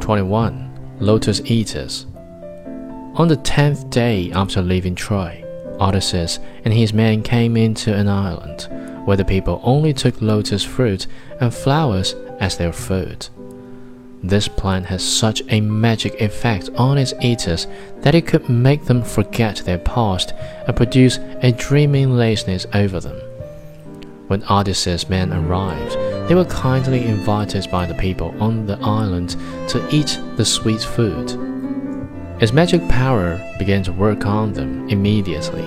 [0.00, 0.70] Twenty-one.
[1.00, 2.06] Lotus Eaters.
[3.14, 5.44] On the tenth day after leaving Troy,
[5.80, 8.68] Odysseus and his men came into an island
[9.06, 11.06] where the people only took lotus fruit
[11.40, 13.28] and flowers as their food.
[14.22, 17.66] This plant has such a magic effect on its eaters
[18.00, 20.32] that it could make them forget their past
[20.66, 23.20] and produce a dreaming laziness over them.
[24.26, 25.92] When Odysseus' men arrived,
[26.28, 29.36] they were kindly invited by the people on the island
[29.68, 31.38] to eat the sweet food.
[32.40, 35.62] Its magic power began to work on them immediately.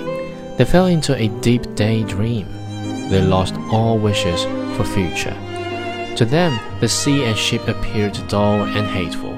[0.58, 2.48] They fell into a deep daydream.
[3.10, 4.44] They lost all wishes
[4.76, 5.38] for future.
[6.16, 9.34] To them, the sea and ship appeared dull and hateful,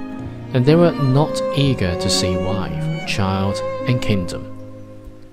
[0.53, 4.45] and they were not eager to see wife, child, and kingdom.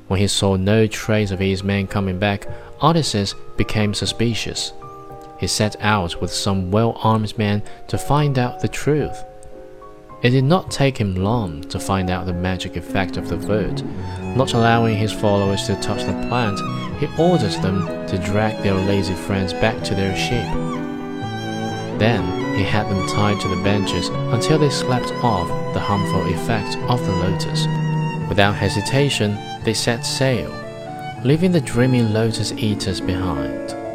[0.08, 2.48] When he saw no trace of his men coming back,
[2.82, 4.72] Odysseus became suspicious.
[5.38, 9.24] He set out with some well armed men to find out the truth.
[10.22, 13.82] It did not take him long to find out the magic effect of the food.
[14.36, 16.58] Not allowing his followers to touch the plant,
[16.98, 20.46] he ordered them to drag their lazy friends back to their ship.
[21.98, 26.76] Then he had them tied to the benches until they slept off the harmful effect
[26.90, 27.66] of the lotus.
[28.28, 30.50] Without hesitation, they set sail,
[31.26, 33.85] leaving the dreaming lotus eaters behind.